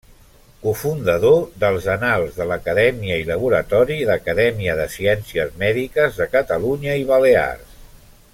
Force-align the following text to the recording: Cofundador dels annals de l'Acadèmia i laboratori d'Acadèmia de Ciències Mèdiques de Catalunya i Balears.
Cofundador 0.61 1.35
dels 1.63 1.85
annals 1.95 2.39
de 2.39 2.47
l'Acadèmia 2.51 3.19
i 3.25 3.29
laboratori 3.29 3.99
d'Acadèmia 4.11 4.75
de 4.83 4.89
Ciències 4.97 5.55
Mèdiques 5.65 6.19
de 6.23 6.29
Catalunya 6.37 7.01
i 7.05 7.09
Balears. 7.13 7.81